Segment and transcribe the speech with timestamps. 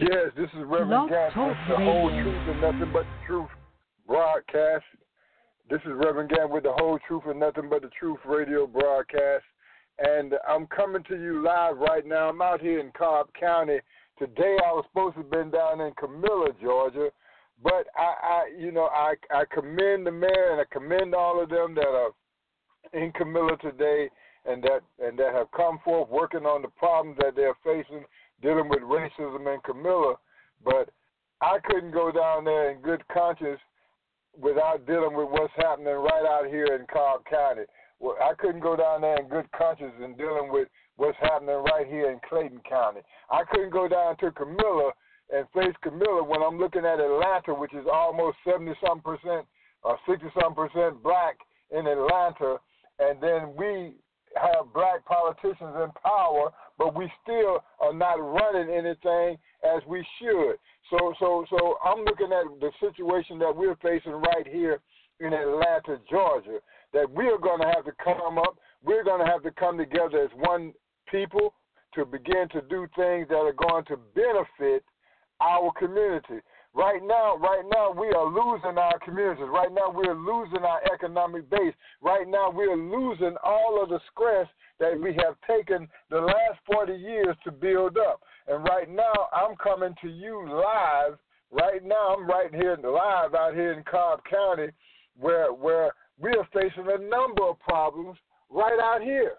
[0.00, 3.48] Yes, this is Reverend with the whole truth and nothing but the truth
[4.06, 4.84] broadcast.
[5.68, 9.42] This is Reverend Gantt with the whole truth and nothing but the truth radio broadcast.
[9.98, 12.28] And I'm coming to you live right now.
[12.28, 13.78] I'm out here in Cobb County.
[14.20, 17.08] Today I was supposed to have been down in Camilla, Georgia.
[17.60, 21.48] But I, I you know, I I commend the mayor and I commend all of
[21.48, 22.10] them that are
[22.92, 24.08] in Camilla today
[24.46, 28.04] and that and that have come forth working on the problems that they're facing
[28.42, 30.14] dealing with racism in Camilla,
[30.64, 30.90] but
[31.40, 33.60] I couldn't go down there in good conscience
[34.38, 37.62] without dealing with what's happening right out here in Cobb County.
[38.00, 41.86] Well, I couldn't go down there in good conscience and dealing with what's happening right
[41.86, 43.00] here in Clayton County.
[43.30, 44.92] I couldn't go down to Camilla
[45.34, 49.46] and face Camilla when I'm looking at Atlanta, which is almost 70 some percent
[49.82, 51.36] or 60 some percent black
[51.70, 52.56] in Atlanta,
[52.98, 53.94] and then we
[54.36, 60.54] have black politicians in power, but we still are not running anything as we should.
[60.90, 64.80] So, so, so I'm looking at the situation that we're facing right here
[65.20, 66.58] in Atlanta, Georgia.
[66.94, 68.56] That we are going to have to come up.
[68.82, 70.72] We're going to have to come together as one
[71.10, 71.52] people
[71.94, 74.84] to begin to do things that are going to benefit
[75.40, 76.40] our community.
[76.74, 79.46] Right now, right now we are losing our communities.
[79.48, 81.74] Right now we are losing our economic base.
[82.02, 86.58] Right now we are losing all of the strength that we have taken the last
[86.70, 88.20] 40 years to build up.
[88.46, 91.18] And right now I'm coming to you live.
[91.50, 94.70] Right now I'm right here live out here in Cobb County
[95.18, 98.16] where where we are facing a number of problems
[98.50, 99.34] right out here.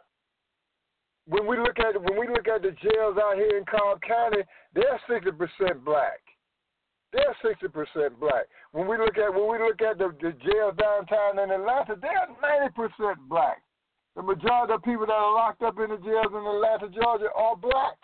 [1.28, 4.42] When we look at when we look at the jails out here in Cobb County,
[4.74, 6.20] they're 60% black.
[7.12, 8.46] They're sixty percent black.
[8.72, 12.30] When we look at when we look at the, the jails downtown in Atlanta, they're
[12.42, 13.64] ninety percent black.
[14.16, 17.56] The majority of people that are locked up in the jails in Atlanta, Georgia, are
[17.56, 17.98] black.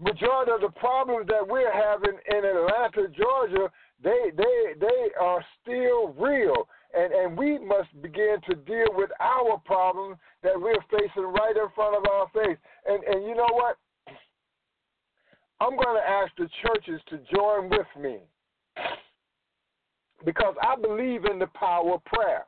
[0.00, 3.70] Majority of the problems that we're having in Atlanta, Georgia,
[4.02, 6.66] they they they are still real.
[6.96, 11.68] And and we must begin to deal with our problems that we're facing right in
[11.74, 12.58] front of our face.
[12.86, 13.76] And and you know what?
[15.60, 18.18] I'm going to ask the churches to join with me
[20.24, 22.46] because I believe in the power of prayer.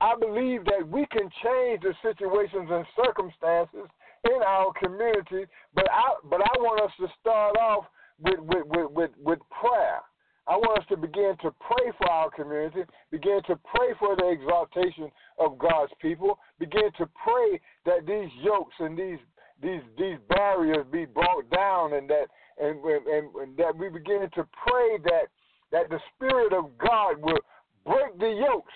[0.00, 3.88] I believe that we can change the situations and circumstances
[4.24, 7.86] in our community, but I but I want us to start off
[8.20, 10.00] with with, with, with, with prayer.
[10.48, 14.28] I want us to begin to pray for our community, begin to pray for the
[14.28, 19.18] exaltation of God's people, begin to pray that these yokes and these
[19.62, 22.26] these these barriers be brought down and that
[22.58, 25.28] and, and, and that we begin to pray that
[25.72, 27.40] that the spirit of God will
[27.84, 28.72] break the yokes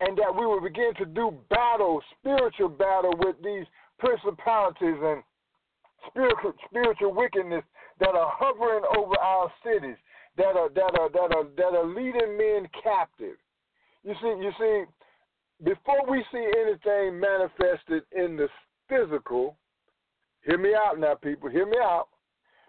[0.00, 3.64] and that we will begin to do battle, spiritual battle with these
[3.98, 5.22] principalities and
[6.08, 7.62] spiritual spiritual wickedness
[8.00, 9.96] that are hovering over our cities,
[10.36, 13.36] that are that are that are that are leading men captive.
[14.02, 14.84] You see, you see,
[15.64, 18.48] before we see anything manifested in the
[18.88, 19.56] physical,
[20.44, 22.08] hear me out now, people, hear me out.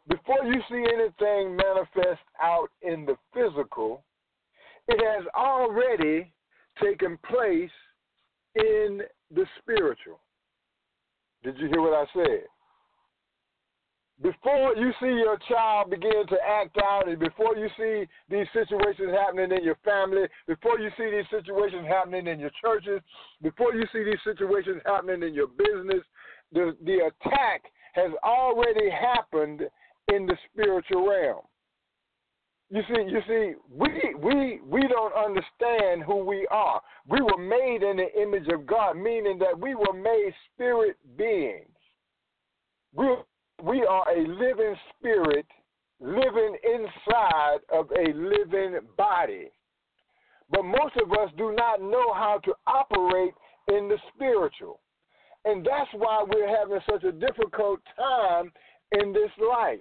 [0.08, 4.04] Before you see anything manifest out in the physical,
[4.88, 6.32] it has already
[6.82, 7.72] taken place
[8.56, 9.02] in
[9.34, 10.20] the spiritual.
[11.44, 12.44] Did you hear what I said?
[14.22, 19.12] Before you see your child begin to act out, and before you see these situations
[19.12, 23.02] happening in your family, before you see these situations happening in your churches,
[23.42, 26.02] before you see these situations happening in your business,
[26.54, 29.64] the, the attack has already happened
[30.14, 31.42] in the spiritual realm.
[32.70, 36.82] You see, you see, we we we don't understand who we are.
[37.08, 41.70] We were made in the image of God, meaning that we were made spirit beings.
[42.94, 43.06] We
[43.64, 45.46] we are a living spirit
[46.00, 49.50] living inside of a living body.
[50.50, 53.34] But most of us do not know how to operate
[53.70, 54.80] in the spiritual.
[55.46, 58.52] And that's why we're having such a difficult time
[58.92, 59.80] in this life.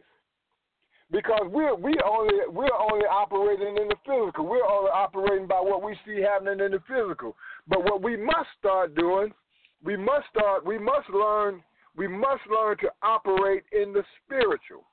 [1.11, 4.47] Because we're we only we're only operating in the physical.
[4.47, 7.37] We're only operating by what we see happening in the physical.
[7.69, 9.33] But what we must start doing,
[9.83, 11.63] we must start we must learn
[11.97, 14.85] we must learn to operate in the spiritual.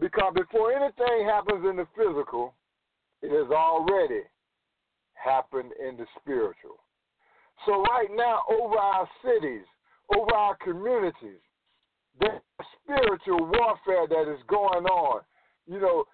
[0.00, 2.54] Because before anything happens in the physical,
[3.20, 4.22] it has already
[5.14, 6.80] happened in the spiritual.
[7.66, 9.64] So right now, over our cities,
[10.16, 11.40] over our communities,
[12.18, 12.40] there's
[12.82, 15.22] spiritual warfare that is going on.
[15.66, 16.04] You know,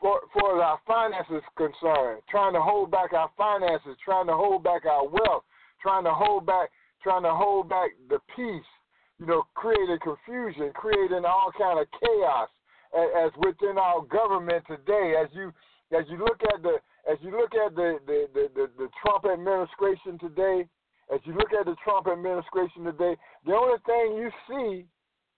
[0.00, 4.84] for for our finances concerned, trying to hold back our finances, trying to hold back
[4.84, 5.44] our wealth,
[5.80, 6.70] trying to hold back,
[7.02, 8.64] trying to hold back the peace.
[9.22, 12.48] You know, creating confusion, creating all kind of chaos,
[12.92, 15.14] as within our government today.
[15.14, 15.52] As you
[15.96, 19.24] as you look at the as you look at the the, the, the, the Trump
[19.32, 20.66] administration today,
[21.14, 23.14] as you look at the Trump administration today,
[23.46, 24.86] the only thing you see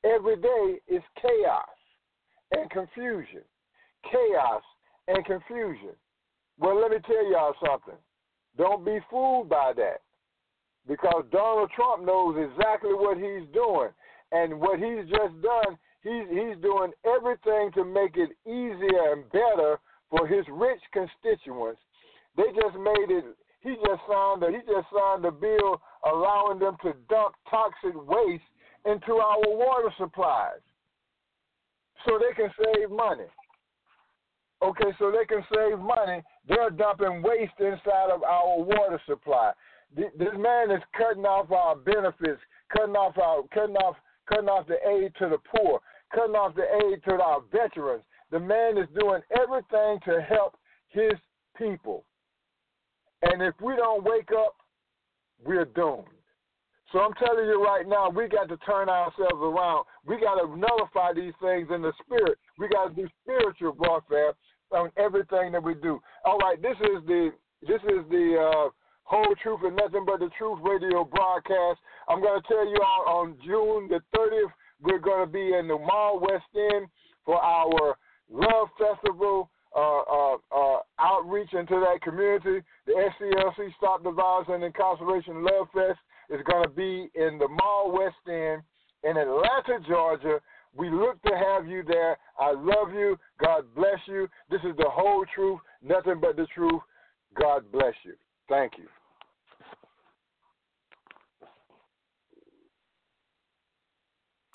[0.03, 1.77] every day is chaos
[2.53, 3.45] and confusion.
[4.11, 4.63] Chaos
[5.09, 5.93] and confusion.
[6.59, 8.01] Well, let me tell y'all something.
[8.57, 10.01] Don't be fooled by that.
[10.87, 13.91] Because Donald Trump knows exactly what he's doing.
[14.33, 19.79] And what he's just done, he's he's doing everything to make it easier and better
[20.11, 21.81] for his rich constituents.
[22.37, 23.25] They just made it
[23.65, 28.45] he just signed a he just signed a bill allowing them to dump toxic waste
[28.85, 30.61] into our water supplies
[32.05, 33.25] so they can save money.
[34.63, 36.23] Okay, so they can save money.
[36.47, 39.53] They're dumping waste inside of our water supply.
[39.97, 42.41] This man is cutting off our benefits,
[42.75, 43.97] cutting off our cutting off
[44.29, 45.81] cutting off the aid to the poor,
[46.15, 48.03] cutting off the aid to our veterans.
[48.31, 50.57] The man is doing everything to help
[50.89, 51.13] his
[51.57, 52.05] people.
[53.23, 54.57] And if we don't wake up,
[55.45, 56.09] we're doomed.
[56.93, 59.85] So I'm telling you right now, we got to turn ourselves around.
[60.07, 62.39] We got to nullify these things in the spirit.
[62.59, 64.35] We got to do spiritual warfare
[64.71, 66.01] on everything that we do.
[66.25, 67.31] All right, this is the
[67.63, 68.71] this is the uh,
[69.05, 71.79] whole truth and nothing but the truth radio broadcast.
[72.09, 74.53] I'm going to tell you all on June the 30th,
[74.83, 76.87] we're going to be in the Mall West End
[77.25, 77.97] for our
[78.31, 82.65] Love Festival uh, uh, uh, outreach into that community.
[82.87, 85.99] The SCLC Stop the Violence and Incarceration Love Fest
[86.31, 88.63] is going to be in the Mall West End
[89.03, 90.39] in Atlanta, Georgia.
[90.77, 92.17] We look to have you there.
[92.39, 93.17] I love you.
[93.41, 94.29] God bless you.
[94.51, 96.81] This is the whole truth, nothing but the truth.
[97.39, 98.15] God bless you.
[98.49, 98.89] Thank you.